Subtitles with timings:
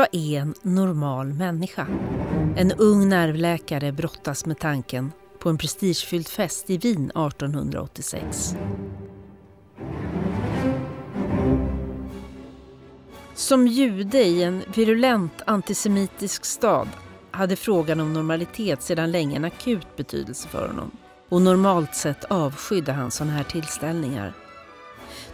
[0.00, 1.86] vad är en normal människa?
[2.56, 8.56] En ung nervläkare brottas med tanken på en prestigefylld fest i Wien 1886.
[13.34, 16.88] Som jude i en virulent antisemitisk stad
[17.30, 20.90] hade frågan om normalitet sedan länge en akut betydelse för honom.
[21.28, 24.32] Och normalt sett avskydde han sådana här tillställningar.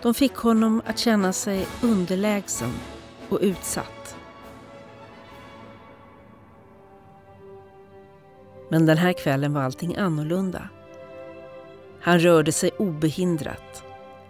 [0.02, 2.72] De fick honom att känna sig underlägsen
[3.28, 4.16] och utsatt.
[8.68, 10.68] Men den här kvällen var allting annorlunda.
[12.00, 13.82] Han rörde sig obehindrat.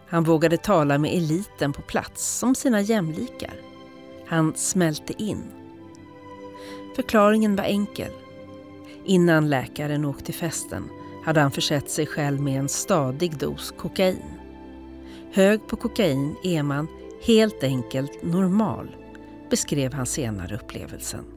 [0.06, 3.54] Han vågade tala med eliten på plats som sina jämlikar.
[4.26, 5.42] Han smälte in.
[6.96, 8.12] Förklaringen var enkel.
[9.04, 10.84] Innan läkaren åkte till festen
[11.24, 14.22] hade han försett sig själv med en stadig dos kokain.
[15.32, 16.88] Hög på kokain är man
[17.22, 18.96] helt enkelt normal,
[19.50, 21.35] beskrev han senare upplevelsen.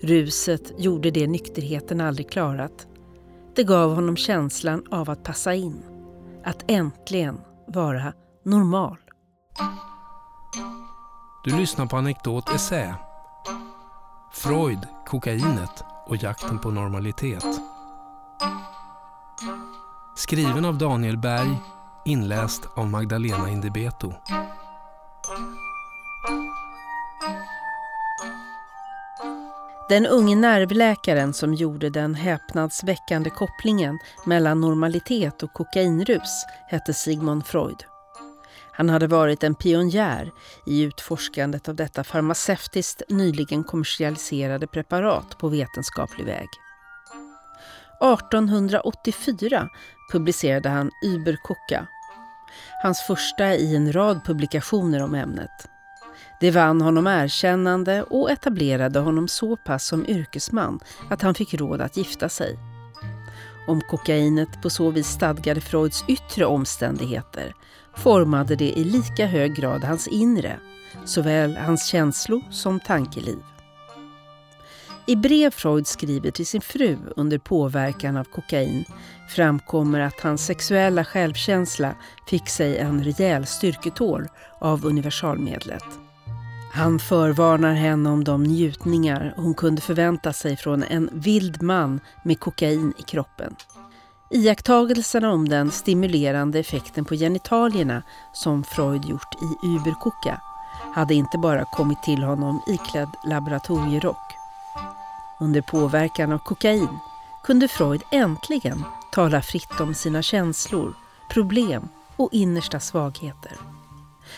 [0.00, 2.86] Ruset gjorde det nykterheten aldrig klarat.
[3.54, 5.82] Det gav honom känslan av att passa in,
[6.44, 8.12] att äntligen vara
[8.44, 8.96] normal.
[11.44, 12.94] Du lyssnar på Anekdot Essä.
[14.32, 17.44] Freud, kokainet och jakten på normalitet.
[20.16, 21.56] Skriven av Daniel Berg,
[22.04, 24.12] inläst av Magdalena Indebeto.
[29.92, 37.84] Den unge nervläkaren som gjorde den häpnadsväckande kopplingen mellan normalitet och kokainrus hette Sigmund Freud.
[38.72, 40.30] Han hade varit en pionjär
[40.66, 46.48] i utforskandet av detta farmaceutiskt nyligen kommersialiserade preparat på vetenskaplig väg.
[48.00, 49.68] 1884
[50.12, 51.86] publicerade han Überkoka,
[52.82, 55.71] hans första i en rad publikationer om ämnet.
[56.42, 61.80] Det vann honom erkännande och etablerade honom så pass som yrkesman att han fick råd
[61.80, 62.58] att gifta sig.
[63.66, 67.54] Om kokainet på så vis stadgade Freuds yttre omständigheter
[67.96, 70.58] formade det i lika hög grad hans inre,
[71.04, 73.42] såväl hans känslo som tankeliv.
[75.06, 78.84] I brev Freud skriver till sin fru under påverkan av kokain
[79.28, 81.94] framkommer att hans sexuella självkänsla
[82.26, 84.28] fick sig en rejäl styrketår
[84.60, 85.84] av universalmedlet.
[86.74, 92.40] Han förvarnar henne om de njutningar hon kunde förvänta sig från en vild man med
[92.40, 93.56] kokain i kroppen.
[94.30, 98.02] Iakttagelserna om den stimulerande effekten på genitalierna
[98.32, 100.40] som Freud gjort i Überkucka
[100.94, 104.36] hade inte bara kommit till honom iklädd laboratorierock.
[105.40, 106.98] Under påverkan av kokain
[107.44, 110.94] kunde Freud äntligen tala fritt om sina känslor,
[111.30, 113.52] problem och innersta svagheter.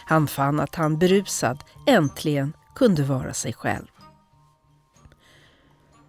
[0.06, 3.86] Han fann att han berusad äntligen kunde vara sig själv.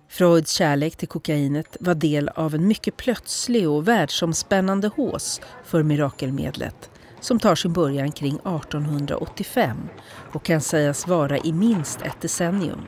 [0.10, 6.90] Freuds kärlek till kokainet var del av en mycket plötslig och världsomspännande hås för mirakelmedlet
[7.20, 9.78] som tar sin början kring 1885
[10.34, 12.82] och kan sägas vara i minst ett decennium.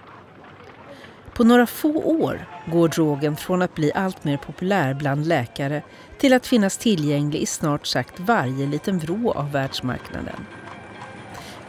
[1.34, 5.84] På några få år går drogen från att bli allt mer populär bland läkare
[6.20, 10.46] till att finnas tillgänglig i snart sagt varje liten vrå av världsmarknaden.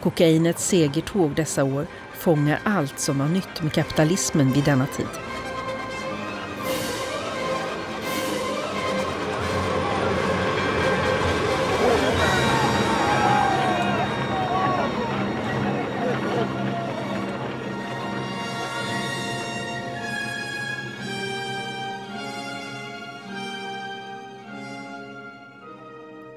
[0.02, 5.06] Kokainets segertåg dessa år fångar allt som var nytt med kapitalismen vid denna tid.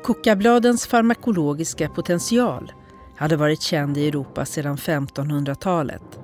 [0.04, 2.72] Kokabladens farmakologiska potential
[3.22, 6.20] hade varit känd i Europa sedan 1500-talet.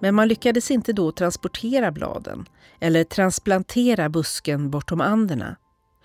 [0.00, 2.48] Men man lyckades inte då transportera bladen
[2.80, 5.56] eller transplantera busken bortom Anderna.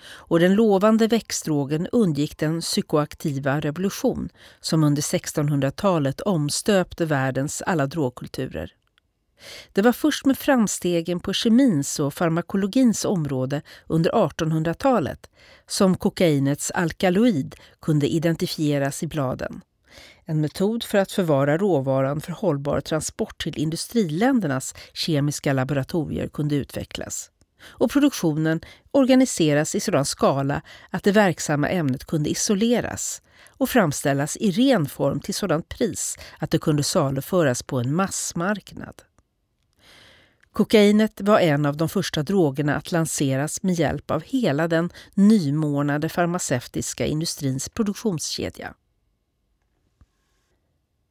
[0.01, 4.29] Och den lovande växtdrogen undgick den psykoaktiva revolution
[4.61, 8.73] som under 1600-talet omstöpte världens alla drogkulturer.
[9.73, 15.29] Det var först med framstegen på kemins och farmakologins område under 1800-talet
[15.67, 19.61] som kokainets alkaloid kunde identifieras i bladen.
[20.25, 27.31] En metod för att förvara råvaran för hållbar transport till industriländernas kemiska laboratorier kunde utvecklas.
[27.61, 28.61] Och produktionen
[28.91, 35.19] organiseras i sådan skala att det verksamma ämnet kunde isoleras och framställas i ren form
[35.19, 39.01] till sådant pris att det kunde saluföras på en massmarknad.
[40.51, 46.09] Kokainet var en av de första drogerna att lanseras med hjälp av hela den nymornade
[46.09, 48.73] farmaceutiska industrins produktionskedja.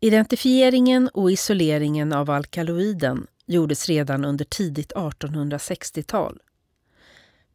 [0.00, 6.38] Identifieringen och isoleringen av alkaloiden gjordes redan under tidigt 1860-tal.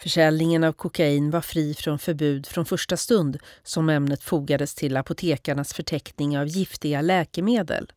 [0.02, 5.74] Försäljningen av kokain var fri från förbud från första stund som ämnet fogades till apotekarnas
[5.74, 7.92] förteckning av giftiga läkemedel.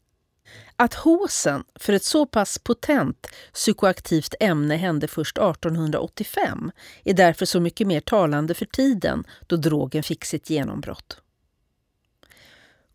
[0.76, 6.70] Att håsen för ett så pass potent psykoaktivt ämne hände först 1885
[7.04, 11.20] är därför så mycket mer talande för tiden då drogen fick sitt genombrott.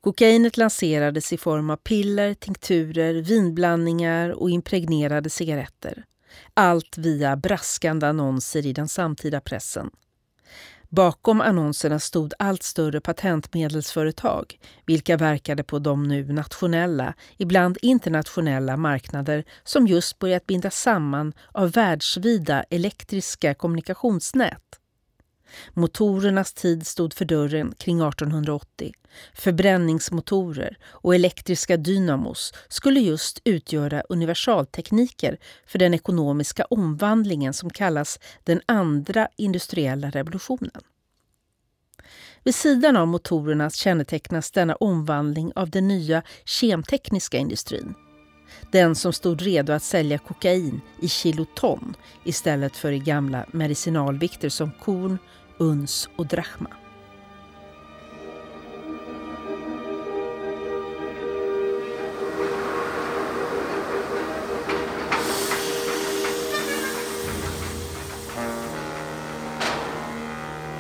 [0.02, 6.04] Kokainet lanserades i form av piller, tinkturer, vinblandningar och impregnerade cigaretter.
[6.54, 9.90] Allt via braskande annonser i den samtida pressen.
[10.90, 19.44] Bakom annonserna stod allt större patentmedelsföretag vilka verkade på de nu nationella, ibland internationella marknader
[19.64, 24.81] som just börjat bindas samman av världsvida elektriska kommunikationsnät.
[25.74, 28.92] Motorernas tid stod för dörren kring 1880.
[29.34, 35.38] Förbränningsmotorer och elektriska dynamos skulle just utgöra universaltekniker
[35.68, 40.82] för den ekonomiska omvandlingen som kallas den andra industriella revolutionen.
[42.44, 47.94] Vid sidan av motorerna kännetecknas denna omvandling av den nya kemtekniska industrin.
[48.72, 51.96] Den som stod redo att sälja kokain i kiloton
[52.26, 55.18] istället för i gamla medicinalvikter som korn,
[55.62, 56.70] uns och drachma.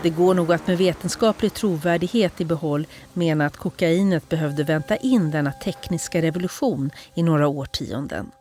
[0.04, 5.31] Det går nog att med vetenskaplig trovärdighet i behåll mena att kokainet behövde vänta in
[5.31, 8.31] denna tekniska revolution i några årtionden.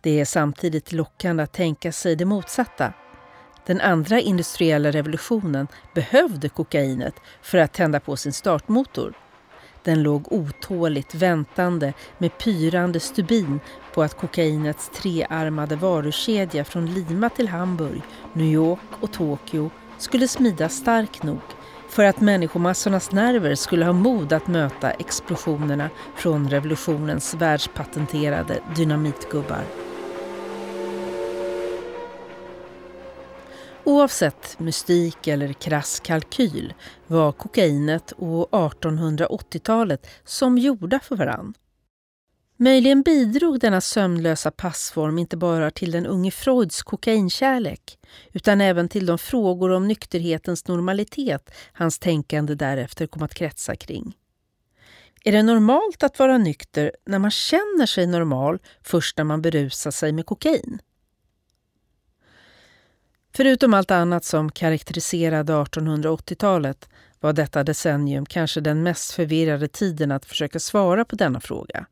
[0.00, 2.92] Det är samtidigt lockande att tänka sig det motsatta
[3.66, 9.14] den andra industriella revolutionen behövde kokainet för att tända på sin startmotor.
[9.82, 13.60] Den låg otåligt väntande med pyrande stubin
[13.94, 18.02] på att kokainets trearmade varukedja från Lima till Hamburg,
[18.32, 21.40] New York och Tokyo skulle smida stark nog
[21.88, 29.85] för att människomassornas nerver skulle ha mod att möta explosionerna från revolutionens världspatenterade dynamitgubbar.
[33.86, 36.74] Oavsett mystik eller krass kalkyl
[37.06, 41.54] var kokainet och 1880-talet som gjorda för varann.
[42.56, 47.98] Möjligen bidrog denna sömnlösa passform inte bara till den unge Freuds kokainkärlek
[48.32, 54.16] utan även till de frågor om nykterhetens normalitet hans tänkande därefter kom att kretsa kring.
[55.24, 59.90] Är det normalt att vara nykter när man känner sig normal först när man berusar
[59.90, 60.80] sig med kokain?
[63.36, 66.88] Förutom allt annat som karaktäriserade 1880-talet
[67.20, 71.86] var detta decennium kanske den mest förvirrade tiden att försöka svara på denna fråga.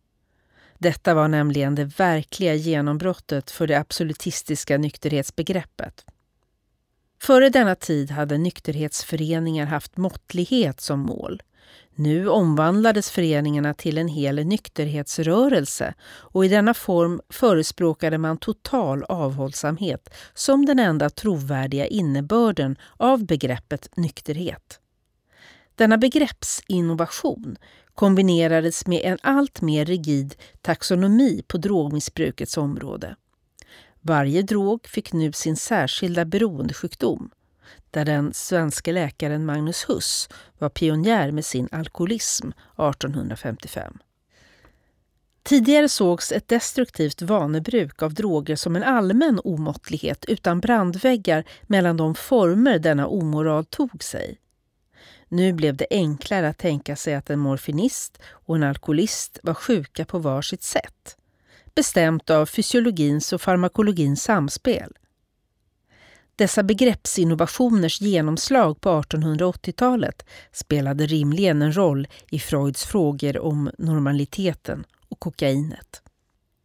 [0.79, 6.05] Detta var nämligen det verkliga genombrottet för det absolutistiska nykterhetsbegreppet.
[7.23, 11.43] Före denna tid hade nykterhetsföreningar haft måttlighet som mål.
[11.97, 20.15] Nu omvandlades föreningarna till en hel nykterhetsrörelse och i denna form förespråkade man total avhållsamhet
[20.35, 24.81] som den enda trovärdiga innebörden av begreppet nykterhet.
[25.75, 27.57] Denna begreppsinnovation
[27.95, 33.17] kombinerades med en allt mer rigid taxonomi på drogmissbrukets område.
[34.01, 37.31] Varje drog fick nu sin särskilda beroendesjukdom
[37.91, 40.29] där den svenska läkaren Magnus Huss
[40.59, 43.99] var pionjär med sin alkoholism 1855.
[45.43, 52.15] Tidigare sågs ett destruktivt vanebruk av droger som en allmän omåttlighet utan brandväggar mellan de
[52.15, 54.39] former denna omoral tog sig.
[55.29, 60.05] Nu blev det enklare att tänka sig att en morfinist och en alkoholist var sjuka
[60.05, 61.17] på var sitt sätt.
[61.75, 64.93] Bestämt av fysiologins och farmakologins samspel.
[66.37, 75.21] Dessa begreppsinnovationers genomslag på 1880-talet spelade rimligen en roll i Freuds frågor om normaliteten och
[75.21, 76.03] kokainet.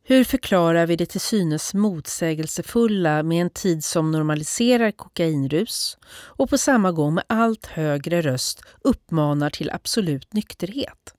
[0.04, 6.58] Hur förklarar vi det till synes motsägelsefulla med en tid som normaliserar kokainrus och på
[6.58, 11.14] samma gång med allt högre röst uppmanar till absolut nykterhet?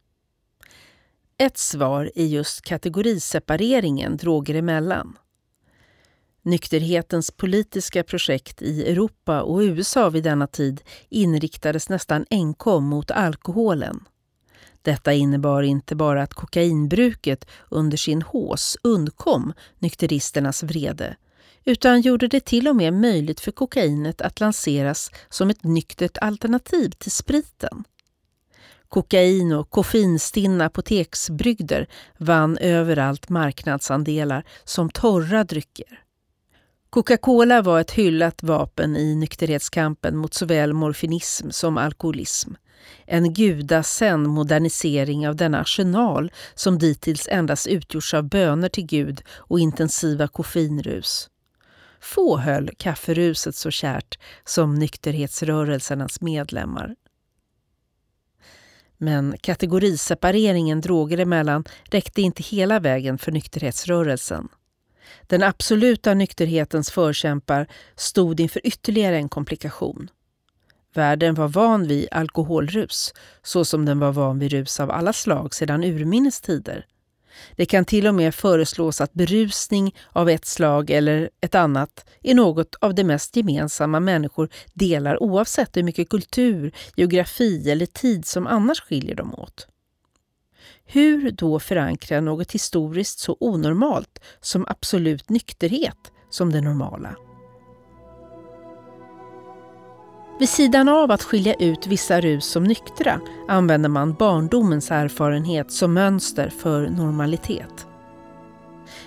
[1.38, 5.16] Ett svar är just kategorisepareringen droger emellan.
[6.42, 14.04] Nykterhetens politiska projekt i Europa och USA vid denna tid inriktades nästan enkom mot alkoholen.
[14.82, 21.16] Detta innebar inte bara att kokainbruket under sin hås undkom nykteristernas vrede
[21.64, 26.90] utan gjorde det till och med möjligt för kokainet att lanseras som ett nyktert alternativ
[26.90, 27.84] till spriten.
[28.88, 31.86] Kokain och koffeinstinna apoteksbrygder
[32.18, 36.00] vann överallt marknadsandelar som torra drycker.
[36.90, 42.52] Coca-Cola var ett hyllat vapen i nykterhetskampen mot såväl morfinism som alkoholism.
[43.06, 49.60] En gudasänd modernisering av denna arsenal som dittills endast utgjorts av böner till Gud och
[49.60, 51.30] intensiva koffeinrus.
[52.00, 56.94] Få höll kafferuset så kärt som nykterhetsrörelsernas medlemmar.
[58.98, 64.48] Men kategorisepareringen droger emellan räckte inte hela vägen för nykterhetsrörelsen.
[65.26, 67.66] Den absoluta nykterhetens förkämpar
[67.96, 70.10] stod inför ytterligare en komplikation.
[70.94, 75.54] Världen var van vid alkoholrus, så som den var van vid rus av alla slag
[75.54, 76.86] sedan urminnes tider.
[77.56, 82.34] Det kan till och med föreslås att berusning av ett slag eller ett annat är
[82.34, 88.46] något av det mest gemensamma människor delar oavsett hur mycket kultur, geografi eller tid som
[88.46, 89.66] annars skiljer dem åt.
[90.92, 97.16] Hur då förankra något historiskt så onormalt som absolut nykterhet som det normala?
[100.38, 105.94] Vid sidan av att skilja ut vissa rus som nyktra använder man barndomens erfarenhet som
[105.94, 107.86] mönster för normalitet.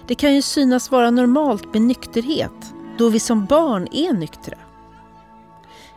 [0.08, 4.58] Det kan ju synas vara normalt med nykterhet då vi som barn är nyktra.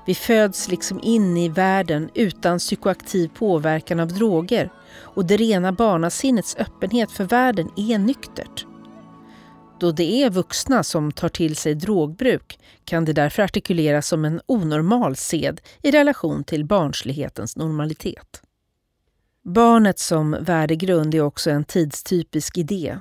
[0.06, 6.56] Vi föds liksom in i världen utan psykoaktiv påverkan av droger och det rena barnasinnets
[6.56, 8.66] öppenhet för världen är nyktert.
[9.80, 14.40] Då det är vuxna som tar till sig drogbruk kan det därför artikuleras som en
[14.46, 18.42] onormal sed i relation till barnslighetens normalitet.
[19.44, 22.98] Barnet som värdegrund är också en tidstypisk idé.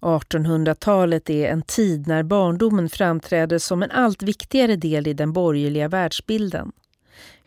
[0.00, 5.88] 1800-talet är en tid när barndomen framträder som en allt viktigare del i den borgerliga
[5.88, 6.72] världsbilden.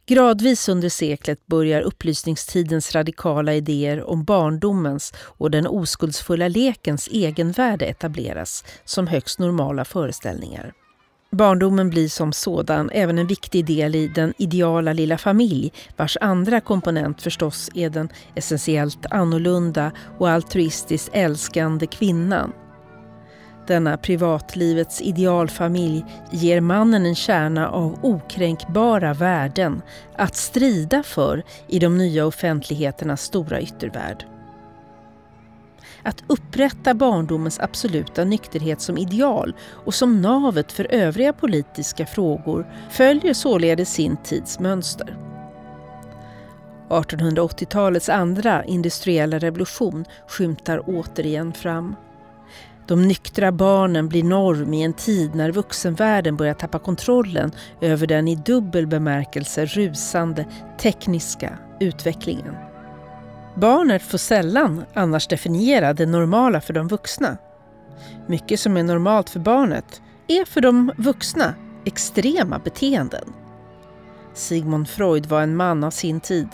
[0.07, 8.63] Gradvis under seklet börjar upplysningstidens radikala idéer om barndomens och den oskuldsfulla lekens egenvärde etableras
[8.83, 10.73] som högst normala föreställningar.
[11.31, 16.61] Barndomen blir som sådan även en viktig del i den ideala lilla familj vars andra
[16.61, 22.53] komponent förstås är den essentiellt annorlunda och altruistiskt älskande kvinnan
[23.67, 29.81] denna privatlivets idealfamilj ger mannen en kärna av okränkbara värden
[30.15, 34.25] att strida för i de nya offentligheternas stora yttervärld.
[36.03, 39.55] Att upprätta barndomens absoluta nykterhet som ideal
[39.85, 45.17] och som navet för övriga politiska frågor följer således sin tids mönster.
[46.89, 51.95] 1880-talets andra industriella revolution skymtar återigen fram.
[52.87, 57.51] De nyktra barnen blir norm i en tid när vuxenvärlden börjar tappa kontrollen
[57.81, 60.45] över den i dubbel bemärkelse rusande
[60.77, 62.55] tekniska utvecklingen.
[63.55, 67.37] Barnet får sällan annars definiera det normala för de vuxna.
[68.27, 71.53] Mycket som är normalt för barnet är för de vuxna
[71.85, 73.33] extrema beteenden.
[74.33, 76.47] Sigmund Freud var en man av sin tid.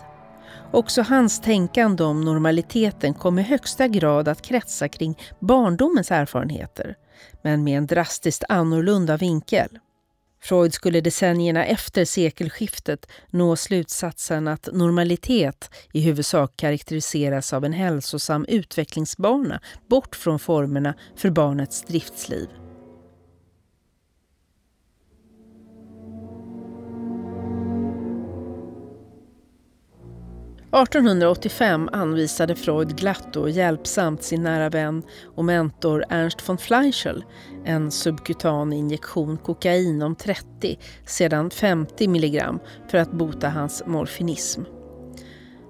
[0.74, 6.96] Också hans tänkande om normaliteten kom i högsta grad att kretsa kring barndomens erfarenheter,
[7.42, 9.80] men med en drastiskt annorlunda vinkel.
[10.44, 18.46] Freud skulle decennierna efter sekelskiftet nå slutsatsen att normalitet i huvudsak karaktäriseras av en hälsosam
[18.48, 22.61] utvecklingsbana bort från formerna för barnets driftsliv.
[30.74, 35.04] 1885 anvisade Freud glatt och hjälpsamt sin nära vän
[35.36, 37.24] och mentor Ernst von Fleischel
[37.66, 42.60] en subkutan injektion kokain om 30, sedan 50 milligram
[42.92, 44.62] för att bota hans morfinism.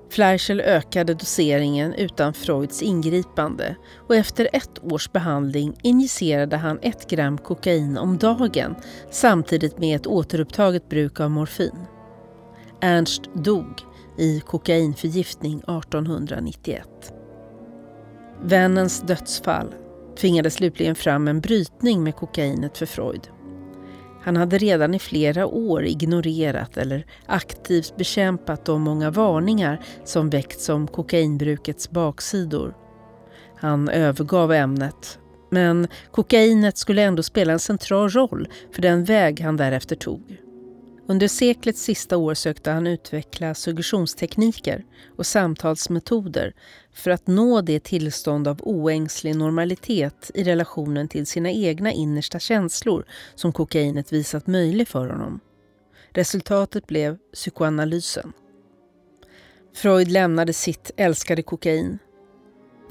[0.09, 3.75] Fleischel ökade doseringen utan Freuds ingripande
[4.07, 8.75] och efter ett års behandling injicerade han ett gram kokain om dagen
[9.11, 11.85] samtidigt med ett återupptaget bruk av morfin.
[12.81, 16.87] Ernst dog i kokainförgiftning 1891.
[18.43, 19.75] Vännens dödsfall
[20.17, 23.29] tvingade slutligen fram en brytning med kokainet för Freud.
[24.23, 30.69] Han hade redan i flera år ignorerat eller aktivt bekämpat de många varningar som väckts
[30.69, 32.73] om kokainbrukets baksidor.
[33.55, 39.57] Han övergav ämnet, men kokainet skulle ändå spela en central roll för den väg han
[39.57, 40.37] därefter tog.
[41.11, 44.85] Under seklets sista år sökte han utveckla suggestionstekniker
[45.17, 46.53] och samtalsmetoder
[46.93, 53.05] för att nå det tillstånd av oängslig normalitet i relationen till sina egna innersta känslor
[53.35, 55.39] som kokainet visat möjlig för honom.
[56.09, 58.33] Resultatet blev psykoanalysen.
[59.75, 61.99] Freud lämnade sitt älskade kokain.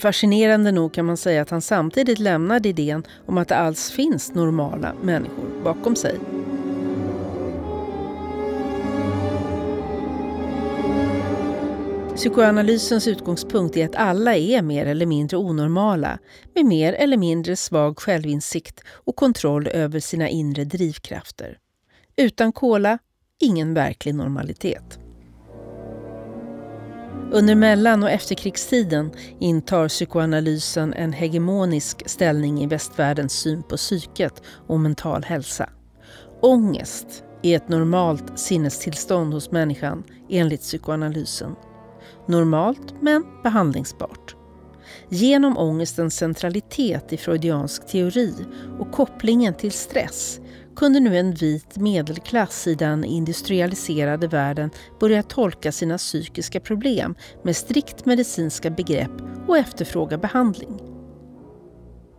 [0.00, 4.34] Fascinerande nog kan man säga att han samtidigt lämnade idén om att det alls finns
[4.34, 6.18] normala människor bakom sig.
[12.20, 16.18] Psykoanalysens utgångspunkt är att alla är mer eller mindre onormala
[16.54, 21.58] med mer eller mindre svag självinsikt och kontroll över sina inre drivkrafter.
[22.16, 22.98] Utan kola,
[23.38, 24.98] ingen verklig normalitet.
[27.32, 34.80] Under mellan och efterkrigstiden intar psykoanalysen en hegemonisk ställning i västvärldens syn på psyket och
[34.80, 35.70] mental hälsa.
[36.42, 41.56] Ångest är ett normalt sinnestillstånd hos människan enligt psykoanalysen.
[42.26, 44.36] Normalt men behandlingsbart.
[45.08, 48.34] Genom ångestens centralitet i freudiansk teori
[48.78, 50.40] och kopplingen till stress
[50.76, 57.56] kunde nu en vit medelklass i den industrialiserade världen börja tolka sina psykiska problem med
[57.56, 60.80] strikt medicinska begrepp och efterfråga behandling.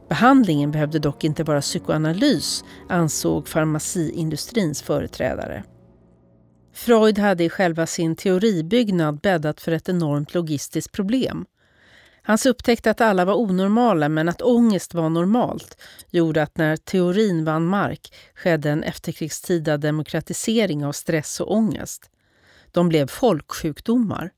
[0.10, 5.64] Behandlingen behövde dock inte vara psykoanalys, ansåg farmaciindustrins företrädare.
[6.74, 11.46] Freud hade i själva sin teoribyggnad bäddat för ett enormt logistiskt problem.
[12.24, 17.46] Hans upptäckt att alla var onormala men att ångest var normalt gjorde att när teorin
[17.46, 22.10] vann mark skedde en efterkrigstida demokratisering av stress och ångest.
[22.72, 24.32] De blev folksjukdomar.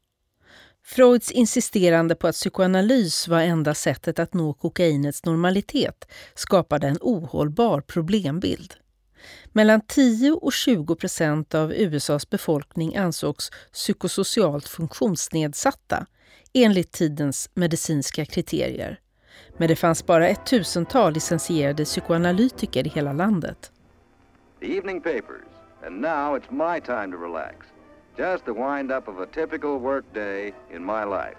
[0.85, 7.81] Freuds insisterande på att psykoanalys var enda sättet att nå kokainets normalitet skapade en ohållbar
[7.81, 8.73] problembild.
[9.51, 16.05] Mellan 10 och 20 procent av USAs befolkning ansågs psykosocialt funktionsnedsatta
[16.53, 18.99] enligt tidens medicinska kriterier.
[19.57, 23.71] Men det fanns bara ett tusental licensierade psykoanalytiker i hela landet.
[24.59, 25.45] The evening papers,
[25.85, 27.55] and now it's my time to relax.
[28.17, 31.37] Just the wind up of a typical work day in my life.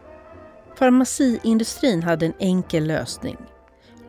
[0.75, 3.37] Farmaciindustrin hade en enkel lösning.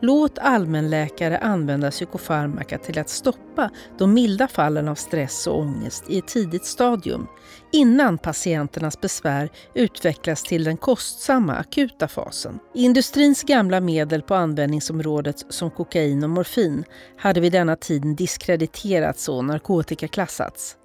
[0.00, 6.18] Låt allmänläkare använda psykofarmaka till att stoppa de milda fallen av stress och ångest i
[6.18, 7.26] ett tidigt stadium
[7.72, 12.58] innan patienternas besvär utvecklas till den kostsamma akuta fasen.
[12.74, 16.84] Industrins gamla medel på användningsområdet som kokain och morfin
[17.16, 20.76] hade vid denna tid diskrediterats och narkotikaklassats.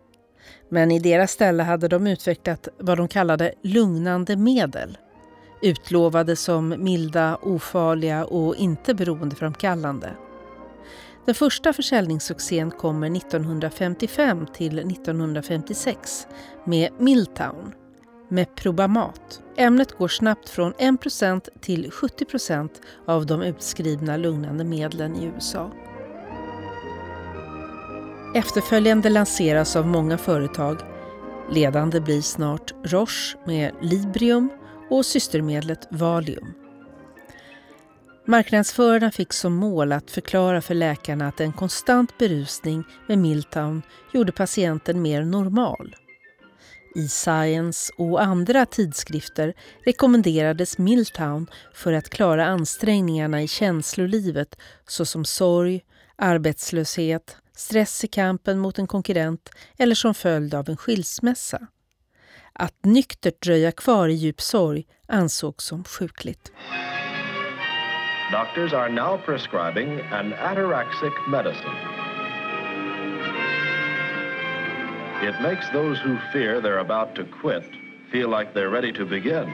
[0.69, 4.97] Men i deras ställe hade de utvecklat vad de kallade lugnande medel
[5.62, 10.15] utlovade som milda, ofarliga och inte beroendeframkallande.
[11.26, 16.28] Den första försäljningssuccén kommer 1955 till 1956
[16.65, 17.74] med Milltown
[18.30, 19.41] med Probamat.
[19.58, 22.69] Ämnet går snabbt från 1 till 70%
[23.06, 25.71] av de utskrivna lugnande medlen i USA.
[28.36, 30.78] Efterföljande lanseras av många företag.
[31.52, 34.50] Ledande blir snart Roche med Librium
[34.91, 36.54] och systermedlet Valium.
[38.25, 43.82] Marknadsförarna fick som mål att förklara för läkarna att en konstant berusning med Miltown
[44.13, 45.95] gjorde patienten mer normal.
[46.95, 49.54] I Science och andra tidskrifter
[49.86, 55.82] rekommenderades Miltown för att klara ansträngningarna i känslolivet såsom sorg,
[56.15, 61.67] arbetslöshet, stress i kampen mot en konkurrent eller som följd av en skilsmässa.
[62.53, 66.51] Att nyktert dröja kvar i djup sorg ansågs som sjukligt.
[68.31, 71.75] Doctors are now prescribing an ataraxic medicine.
[75.23, 77.63] It makes those who fear they're about to quit
[78.11, 79.53] feel like they're ready to begin,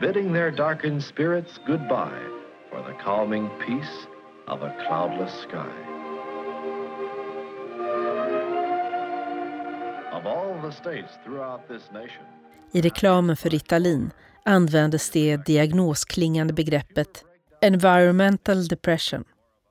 [0.00, 2.22] bidding their darkened spirits goodbye
[2.70, 4.06] for the calming peace
[4.46, 5.85] of a cloudless sky.
[12.72, 14.10] I reklamen för Ritalin
[14.44, 17.24] användes det diagnosklingande begreppet
[17.60, 19.24] environmental depression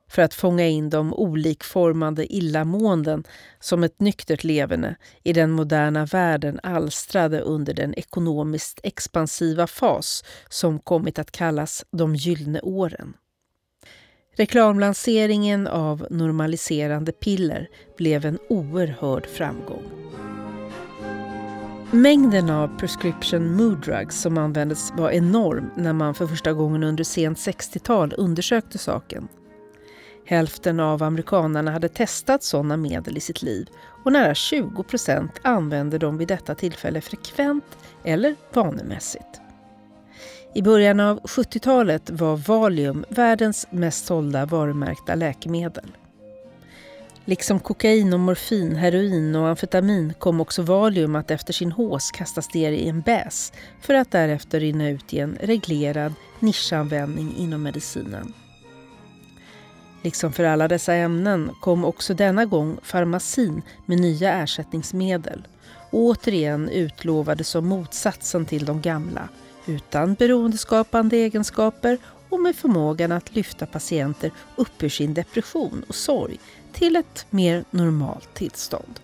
[0.10, 3.24] för att fånga in de olikformade illamåenden
[3.60, 10.80] som ett nyktert leverne i den moderna världen alstrade under den ekonomiskt expansiva fas som
[10.80, 13.14] kommit att kallas de gyllene åren.
[14.38, 19.84] Reklamlanseringen av normaliserande piller blev en oerhörd framgång.
[21.92, 27.04] Mängden av prescription mood drugs som användes var enorm när man för första gången under
[27.04, 29.28] sent 60-tal undersökte saken.
[30.26, 33.68] Hälften av amerikanerna hade testat sådana medel i sitt liv
[34.04, 39.42] och nära 20 procent använde dem vid detta tillfälle frekvent eller vanemässigt.
[40.54, 45.92] I början av 70-talet var Valium världens mest sålda varumärkta läkemedel.
[47.28, 52.54] Liksom kokain och morfin, heroin och amfetamin kom också valium att efter sin hås kastas
[52.54, 58.34] ner i en bäs för att därefter rinna ut i en reglerad nischanvändning inom medicinen.
[60.02, 65.48] Liksom för alla dessa ämnen kom också denna gång farmacin med nya ersättningsmedel.
[65.92, 69.30] Återigen utlovade som motsatsen till de gamla,
[69.66, 71.98] utan beroendeskapande egenskaper
[72.36, 76.40] och med förmågan att lyfta patienter upp ur sin depression och sorg
[76.74, 79.00] till ett mer normalt tillstånd.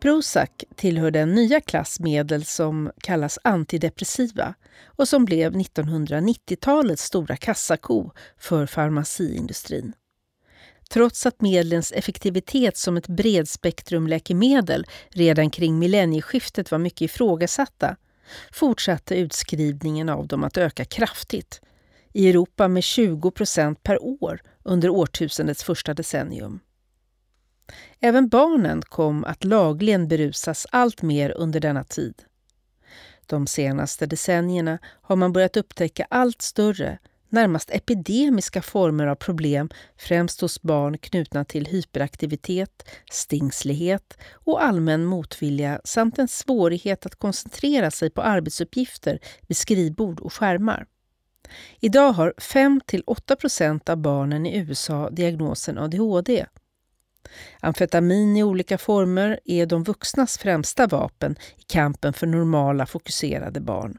[0.00, 4.54] Prozac tillhör den nya klass medel som kallas antidepressiva
[4.86, 9.92] och som blev 1990-talets stora kassako för farmaciindustrin.
[10.90, 17.96] Trots att medlens effektivitet som ett bredspektrumläkemedel redan kring millennieskiftet var mycket ifrågasatta
[18.52, 21.60] fortsatte utskrivningen av dem att öka kraftigt.
[22.12, 26.60] I Europa med 20 procent per år under årtusendets första decennium.
[28.00, 32.22] Även barnen kom att lagligen berusas allt mer under denna tid.
[33.26, 36.98] De senaste decennierna har man börjat upptäcka allt större,
[37.32, 45.80] närmast epidemiska former av problem främst hos barn knutna till hyperaktivitet, stingslighet och allmän motvilja
[45.84, 50.86] samt en svårighet att koncentrera sig på arbetsuppgifter vid skrivbord och skärmar.
[51.80, 56.46] Idag har 5-8% av barnen i USA diagnosen ADHD
[57.60, 63.98] Amfetamin i olika former är de vuxnas främsta vapen i kampen för normala, fokuserade barn.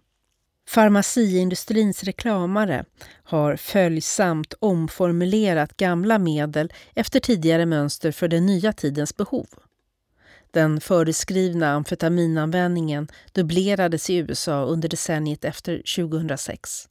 [0.68, 2.86] Farmaciindustrins reklamare
[3.24, 9.48] har följsamt omformulerat gamla medel efter tidigare mönster för den nya tidens behov.
[10.52, 16.88] Den föreskrivna amfetaminanvändningen dubblerades i USA under decenniet efter 2006.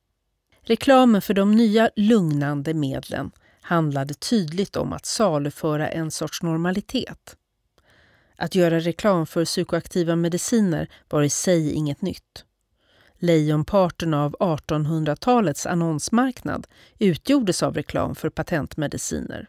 [0.63, 3.31] Reklamen för de nya lugnande medlen
[3.61, 7.37] handlade tydligt om att saluföra en sorts normalitet.
[8.37, 12.45] Att göra reklam för psykoaktiva mediciner var i sig inget nytt.
[13.23, 16.67] Lejonparten av 1800-talets annonsmarknad
[16.99, 19.49] utgjordes av reklam för patentmediciner.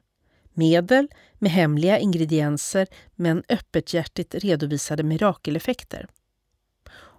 [0.54, 1.08] Medel
[1.40, 6.08] med hemliga ingredienser men öppenhjärtigt redovisade mirakeleffekter.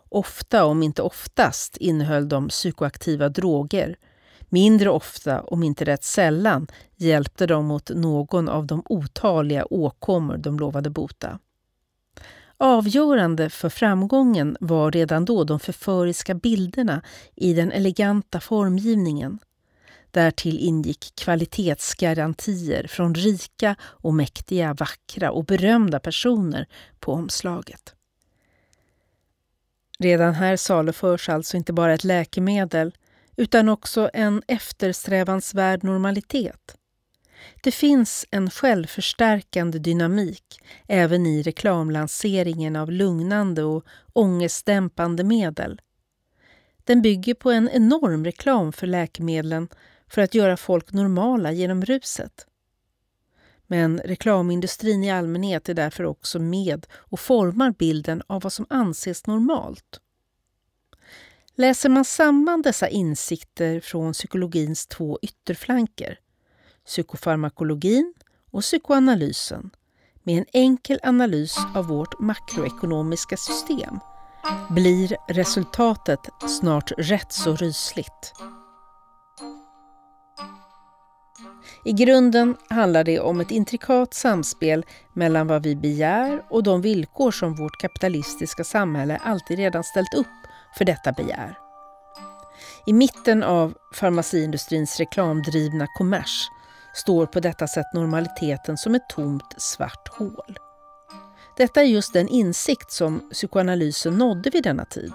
[0.09, 3.97] Ofta, om inte oftast, innehöll de psykoaktiva droger
[4.55, 10.59] Mindre ofta, om inte rätt sällan, hjälpte de mot någon av de otaliga åkommor de
[10.59, 11.38] lovade bota.
[12.64, 17.03] Avgörande för framgången var redan då de förföriska bilderna
[17.37, 19.38] i den eleganta formgivningen.
[20.11, 26.66] Därtill ingick kvalitetsgarantier från rika och mäktiga, vackra och berömda personer
[27.01, 27.94] på omslaget.
[29.98, 32.94] Redan här saluförs alltså inte bara ett läkemedel
[33.37, 36.77] utan också en eftersträvansvärd normalitet.
[37.62, 45.81] Det finns en självförstärkande dynamik även i reklamlanseringen av lugnande och ångestdämpande medel.
[46.85, 49.68] Den bygger på en enorm reklam för läkemedlen
[50.09, 52.46] för att göra folk normala genom ruset.
[53.66, 59.26] Men reklamindustrin i allmänhet är därför också med och formar bilden av vad som anses
[59.26, 60.00] normalt.
[61.55, 66.18] Läser man samman dessa insikter från psykologins två ytterflanker,
[66.87, 68.14] psykofarmakologin
[68.51, 69.71] och psykoanalysen,
[70.23, 73.99] med en enkel analys av vårt makroekonomiska system,
[74.71, 78.33] blir resultatet snart rätt så rysligt.
[81.85, 87.31] I grunden handlar det om ett intrikat samspel mellan vad vi begär och de villkor
[87.31, 90.27] som vårt kapitalistiska samhälle alltid redan ställt upp
[90.79, 91.59] för detta begär.
[92.87, 96.49] I mitten av farmaciindustrins reklamdrivna kommers
[96.94, 100.59] står på detta sätt normaliteten som ett tomt svart hål.
[101.57, 105.12] Detta är just den insikt som psykoanalysen nådde vid denna tid.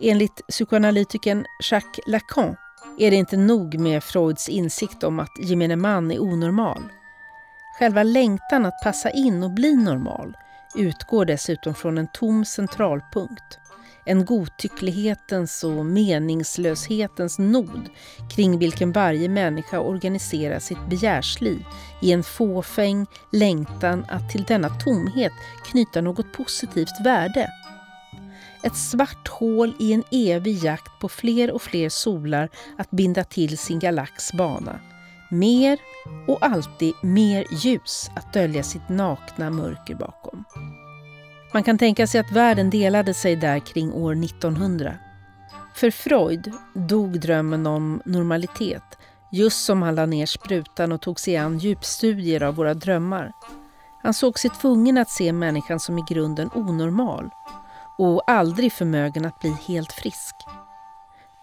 [0.00, 2.56] Enligt psykoanalytikern Jacques Lacan
[2.98, 6.82] är det inte nog med Freuds insikt om att gemene man är onormal.
[7.78, 10.36] Själva längtan att passa in och bli normal
[10.74, 13.58] utgår dessutom från en tom centralpunkt
[14.06, 17.88] en godtycklighetens och meningslöshetens nod
[18.30, 21.64] kring vilken varje människa organiserar sitt begärsliv
[22.02, 25.32] i en fåfäng längtan att till denna tomhet
[25.64, 27.50] knyta något positivt värde.
[28.62, 33.58] Ett svart hål i en evig jakt på fler och fler solar att binda till
[33.58, 34.80] sin galax bana.
[35.30, 35.78] Mer
[36.26, 40.44] och alltid mer ljus att dölja sitt nakna mörker bakom.
[41.56, 44.94] Man kan tänka sig att världen delade sig där kring år 1900.
[45.74, 48.98] För Freud dog drömmen om normalitet
[49.32, 53.32] Just som han la ner sprutan och tog sig an djupstudier av våra drömmar.
[54.02, 57.30] Han såg sig tvungen att se människan som i grunden onormal
[57.98, 60.34] och aldrig förmögen att bli helt frisk.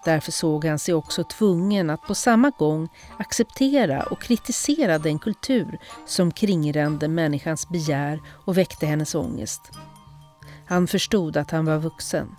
[0.05, 5.79] Därför såg han sig också tvungen att på samma gång acceptera och kritisera den kultur
[6.05, 9.61] som kringrände människans begär och väckte hennes ångest.
[10.73, 12.35] Han förstod att han var vuxen.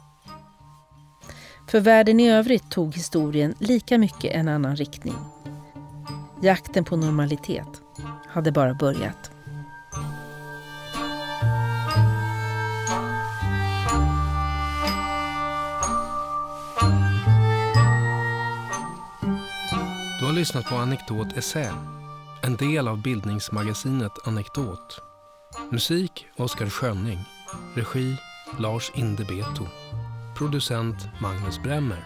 [1.69, 5.15] För världen i övrigt tog historien lika mycket en annan riktning.
[6.43, 7.83] Jakten på normalitet
[8.29, 9.31] hade bara börjat.
[20.21, 21.73] Du har lyssnat på Anekdot Essä,
[22.43, 25.01] en del av bildningsmagasinet Anekdot.
[25.71, 27.34] Musik Oskar Schönning.
[27.75, 28.17] Regi
[28.59, 29.67] Lars Indebeto.
[30.39, 32.05] Producent Magnus Bremmer.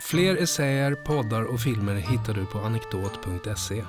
[0.00, 3.84] Fler essäer, poddar och filmer hittar du på anekdot.se.